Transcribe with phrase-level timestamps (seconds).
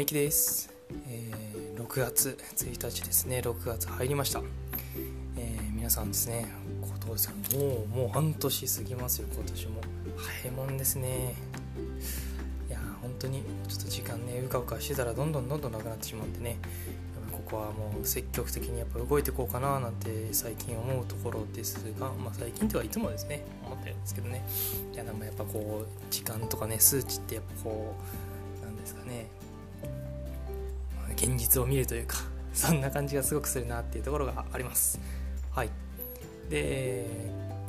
[0.00, 0.72] めきです、
[1.10, 3.42] えー、6月1日ですね。
[3.44, 4.40] 6月入りました、
[5.36, 6.46] えー、皆さんですね。
[6.80, 9.28] 今年もうもう半年過ぎますよ。
[9.30, 9.82] 今年も
[10.16, 11.34] 早いもんですね。
[12.70, 16.56] いや本当にちょっと時間ねうかうかしてたらどんどんどんどんなくなってしまうんでね
[17.30, 23.44] ここはもう積極的にやっぱ動いていこうかななんて最近思うところですが、まあ、最近ではいつもですね。
[23.66, 24.42] 思ってるんですけどね。
[24.94, 27.94] いやでもやっぱこう時間とかね数値ってやっぱこ
[28.62, 29.26] うなんですかね。
[31.20, 32.16] 現実を見るというか
[32.54, 34.98] そんな感じがすごくするなっていうところがあります。
[35.52, 35.70] はい。
[36.48, 37.06] で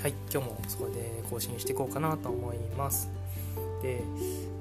[0.00, 3.10] はい今日もそこで更新していこうかなと思います。
[3.82, 4.02] で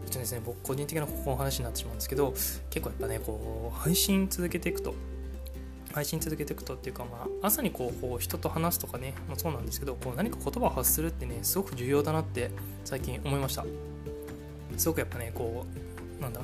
[0.05, 2.33] うちですね僕個人的なここの話になってしまうんですけど
[2.69, 4.93] 結構やっぱねこう配信続けていくと。
[5.93, 12.49] 配信続けていくとっていうか、まあ、朝にこうこう人と話すとかね、まあ、そうなんですけどこう何か言葉を発するってねすごく重要だなって
[12.83, 13.63] 最近思いました。
[14.75, 15.67] すごくやっぱねこ
[16.19, 16.41] うなんだ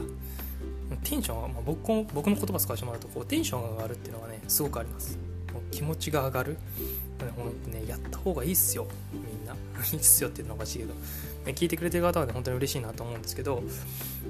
[0.97, 5.17] テンションは、まあ、僕僕の言葉使わせてもらうとこうテンションが上がるっていうのがねすごくあります。
[5.53, 6.57] もう気持ちが上がる。
[7.35, 8.87] ほんとねやった方がいいっすよ。
[9.13, 9.53] みんな。
[9.91, 10.93] いいっすよっていうのはおかしいけど。
[10.93, 10.99] ね
[11.47, 13.63] 聞いてくれてる方はね本当に嬉しいなと思うんですけど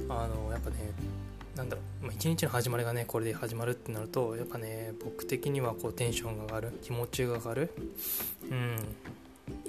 [0.10, 0.76] あのやっぱね
[1.56, 6.80] なんだろう、まあ、一日の始まりがねこれで始まるってなるとやっぱね僕的にはこうテンションが上がる。
[6.84, 7.72] 気持ちが上がる。
[8.50, 8.78] うん。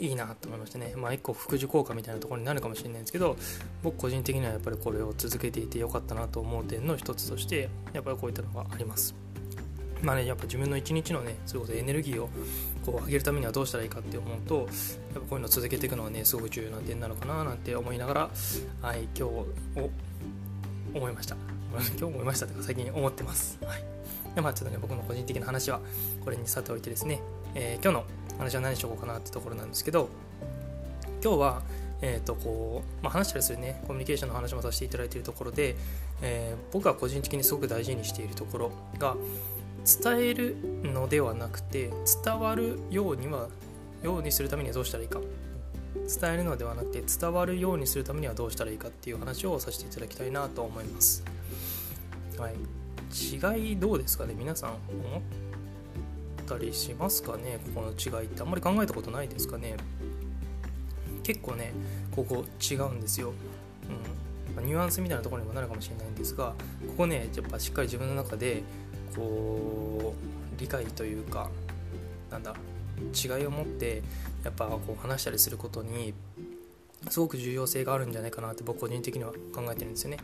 [0.01, 0.95] いいなと思いましたね。
[0.97, 3.37] まあ、一個副次効果みたいなところになるかもしれないんですけど、
[3.83, 9.15] 僕個人的にはやっぱりこれを続けていてよかったなと思う点の一つとして、やっぱりこういったのがあります。
[10.03, 12.31] まあね、やっぱ自分の一日のね、それこそエネルギーを
[12.87, 14.67] こう上げるためにはどうしたらいいかって思うと、やっ
[15.15, 18.31] ぱこういうのを続けていくのはね、すごく重要な点なのかななんて思いながら、
[18.81, 19.47] はい、今日を
[20.95, 21.37] 思いました。
[21.71, 23.59] 今日思いましたというか最近思ってます。
[23.63, 23.85] はい。
[24.35, 25.81] で、まあちょっとね、僕の個人的な話は
[26.25, 27.21] これにさておいてですね、
[27.55, 28.05] えー、今日の
[28.41, 30.09] 話は何しようかなってところなんですけど
[31.23, 31.63] 今日は
[32.03, 35.77] えーとこうまあ、話したりするねコミュニケーションの話もさせていただいているところで、
[36.23, 39.17] えー、僕が個人的にすごく大事にしているところが
[40.03, 41.91] 伝えるのではなくて
[42.25, 43.49] 伝わるようには
[44.03, 45.21] ようにするためにはどうしたらいいか。
[45.93, 51.25] 伝えるのではなくて伝わるようにするためにはどうしたらいいかっていう話をさせていただきたいなと思います、
[52.39, 52.55] はい、
[53.59, 54.35] 違いどうですかね？
[54.37, 54.75] 皆さん
[56.55, 57.61] ったりしますかね？
[57.75, 59.77] ここの違いってあんまり考えたことないですかね？
[61.23, 61.73] 結構ね
[62.11, 63.33] ここ違うんですよ、
[64.57, 66.55] うん、ニュアンスみたいなところにもなるかもしれないんですが
[66.89, 68.63] ここねやっぱしっかり自分の中で
[69.15, 70.15] こ
[70.57, 71.49] う理解というか
[72.31, 72.55] なんだ
[73.15, 74.03] 違いを持って
[74.45, 76.15] やっぱこう話したりすることに
[77.09, 80.19] すごく重要性があるんじゃないかなって僕個人的には考えてるんですよね。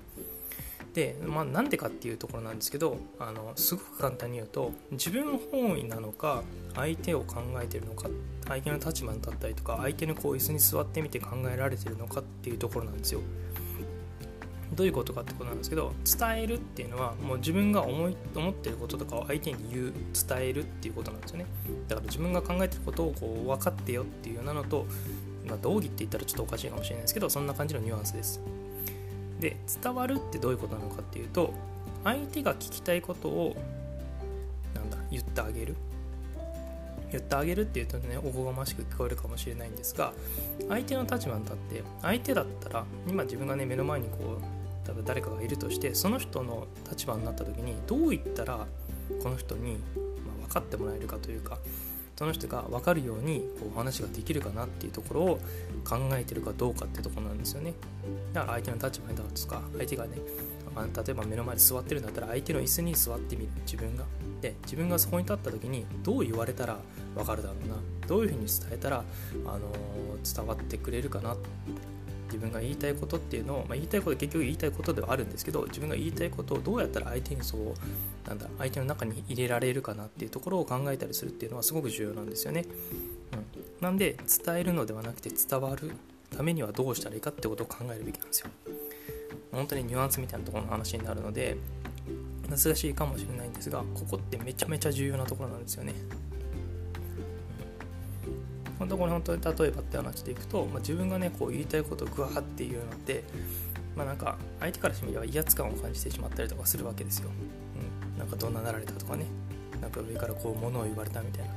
[0.96, 6.42] で、まあ、なんでかっていうところなんですけどあのすごく簡単に言うと自分本位なのか
[6.74, 8.08] 相手を考えてるのか
[8.48, 13.20] 相手の立場に立ったりとか相手のこう椅子に座ってみて考えられてるのかっていうところなんですよ。
[14.74, 19.92] どういうことかってことなんですけど伝えるっていうのはもう自分が思い思ってることとかを相手に言う
[20.28, 21.46] 伝えるっていうことなんですよね
[21.86, 24.86] だから自分が考えてることをこう分かってよっていうようなのと、
[25.46, 28.40] まあ、道義って言ったらちょっとおかしいかもしれないですけどそんな感じのニュアンスです
[29.40, 31.52] で伝わるってどういうことなのかっていうと
[32.04, 33.56] 相手が聞きたいことを
[34.74, 35.76] なんだ言ってあげる。
[37.10, 40.12] 言ってあげるっていうとねおこがましく聞こえるかもしれないんですが
[40.68, 48.66] 相手の立場に立って相手だったら今自分がね目の前にこう多分誰かがいるとしてその人の立場になった時にどう言ったら
[49.22, 49.78] この人に、
[50.26, 51.58] ま、分かってもらえるかというか
[52.16, 55.38] その人が分かるようにこうお話ができるかなっていうところを
[55.84, 57.74] 考えてるかどうかっていうところなんですよね。
[58.32, 60.16] だから相手の立場に立つとか相手がね、
[60.74, 64.04] まあ、例えば目の前で座ってるんだったら相手の椅子に座ってみる自分が。
[64.40, 66.78] で自分がそこに立った時にどう言われたら
[67.14, 67.76] 分かるだろうな。
[68.06, 69.04] どういうふうに伝えたら、
[69.44, 71.36] あのー、伝わってくれるかな。
[72.26, 82.64] 自分が言いたいことっていうのを、まあ、言いたいこと結局言いたいことではあるんですけど自分が言いたいことをどうやったら相手にそうなんだ相手の中に入れられるかなっていうところを考えたりするっていうのはすごく重要なんですよね、
[83.32, 83.44] うん、
[83.80, 85.92] なんで伝えるのではなくて伝わる
[86.36, 88.50] ためにはどうしたらいいかってことを考えるべきなんですよ。
[89.52, 91.56] 本当にニュアンスみたいなところの話になるので
[92.48, 95.94] 難しいかもしれないんですがここってめちゃめちゃ重要なところなんですよね。
[98.78, 103.24] このところ本当に例えばって話でいくと、まあ、自分がねこう言いたいことをグワーっていうのって
[103.96, 107.30] まあなんか相手からしてみれば威圧感を感じてしまったりとかするわけですよ、
[108.14, 109.24] うん、なんかどんななられたとかね。
[109.80, 111.52] なんか上からこう物を言われたみたいな。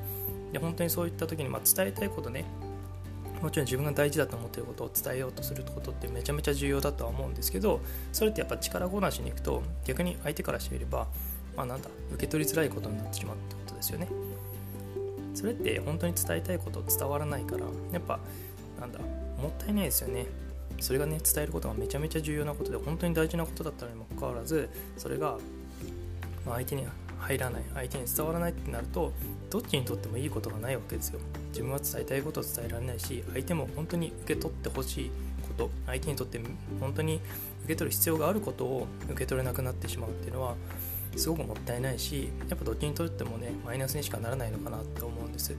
[0.54, 2.46] で本当にそういった時にま伝えたいことね。
[3.42, 7.80] もちろん自分が大事だと思っていることを伝えようとすることってめちゃめちゃ重要だとは思うんですけど
[8.12, 11.08] それってやっぱ力こなしにいくと逆に相手からしてみれば
[11.56, 14.10] まあなんだ受け取りづらいことになってしまうってことですよね。
[15.34, 18.20] それって本当に伝えたいこと伝わらないからやっぱ
[18.80, 20.26] なんだもったいないですよね。
[20.80, 25.38] それがね伝えることがめちゃめちゃ重要なことで本当に大事なことだったのにもかかわらずそれが
[26.46, 26.86] ま相手に
[27.18, 29.12] 入らない相手に伝わらないってなると
[29.50, 31.20] どっちにとってもいいことがないわけですよ。
[31.50, 35.12] 自分は伝えたいことを伝えられないし相手も本当に受け取ってほしい
[35.48, 36.40] こと相手にとって
[36.80, 37.16] 本当に
[37.66, 40.56] 受け取る必要があることを受け取れなくなってしまうっていうのは
[41.16, 45.56] すごくもったいないしやっぱどっちにとってもねマイナスにしかならないのかなって思うんです。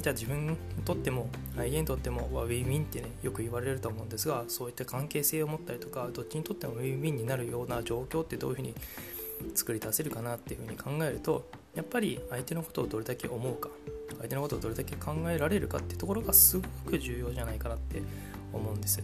[0.00, 8.74] じゃあ自分にとっても相手にとってもウィンウィンってねよく言われると思うんですがそういった関係性を持ったりとかどっちにとってもウィンウィンになるような状況ってどういうふうに
[9.54, 13.68] 作り出せるかなっていうふうに考えるとやっぱり相手のことをどれだけ思うか
[14.18, 18.00] 相手のことをどれだけ考えられるかってところがすごく重要じゃないかなって
[18.52, 19.02] 思うんです。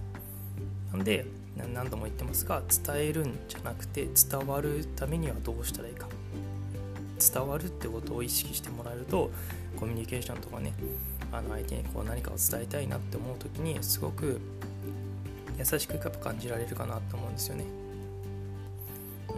[0.93, 1.27] なんで
[1.57, 6.09] 何度も言ってますが伝えるんじゃなくて伝わるためにはどうしたらいいか
[7.19, 9.31] 伝わるってことを意識してもらえると
[9.77, 10.73] コミュニケーションとかね
[11.31, 14.41] あの相手にこう何かを伝えたいなって思う時にすごく
[15.59, 17.65] 優しくやっぱ感じられるかなと思うんですよね。
[19.29, 19.35] うん、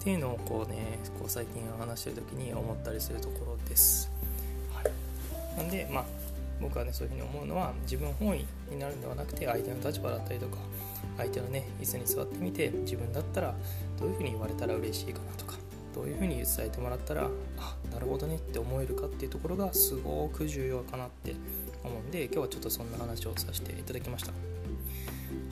[0.00, 4.10] っていうのをこうねこう最近話してる時に思ったりするところです。
[4.72, 6.04] はい、なんでまあ
[6.60, 10.56] 僕はねそういうふうに思うのは自分本位になるんではなくて相手の立場だったりとか
[11.16, 13.54] 相手のね椅子に座ってみて自分だったら
[13.98, 15.56] どういうふうに言われたら嬉しいかなとか
[15.94, 17.28] どういうふうに伝えてもらったら
[17.58, 21.34] あなるほどねって思えるかっていうところがすごく重要かなって
[21.84, 24.32] 思うんで今日はちょっとそんな話をさせていただきました。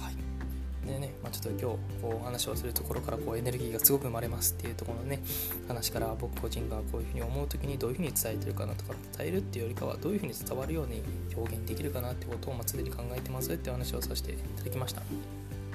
[0.03, 0.17] はい。
[0.87, 5.23] でね、まあ、ちょっと今日こうお話をするところからこうエネルギーがすごく生まれますっていうところのね
[5.69, 11.03] 話から僕個人がこういうふうに思う時にどういうふうに伝えてるかなとか伝えるっていうよりかはどういうふうに伝わるように
[11.37, 15.03] 表現できるかなってことをま常に考えてますっていう話をさせていただきました。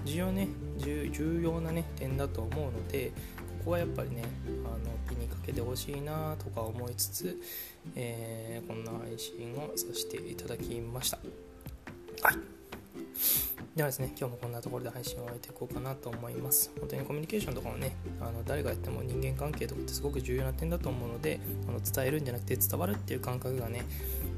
[0.07, 3.11] 重要ね重要なね点だと思うので
[3.59, 4.23] ここはやっぱりね
[4.63, 7.41] あの気にかけてほしいなとか思いつつ、
[7.95, 11.19] えー、こんな配信をさせていただきました
[12.21, 12.57] はい
[13.77, 16.71] ではですね、今日もこんなところで配信を終えていこうかなと思います。
[16.79, 23.85] 本当にコミュニケーションとかもね、あの誰がやっても人間関係とかってすごく重要な点だと思うので、あの伝えるんじゃなくて伝わるっていう感覚がね、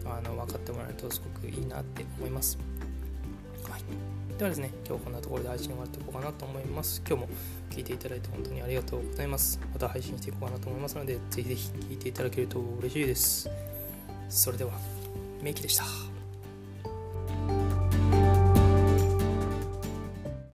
[0.04, 2.58] あの分かってもらえるとすごくいいなって思います。
[3.64, 3.84] はい。
[4.38, 7.02] ではですね、今日こんなところで配信終わっていこうかなと思います。
[7.08, 7.30] 今日も
[7.70, 9.60] 聞いていただいて本当にありがとうございます。
[9.74, 13.50] また配信していこうかなと思いますので、ぜひぜひ聞いていただけると嬉しいです。
[14.30, 14.72] それでは、
[15.42, 16.09] メイキでした。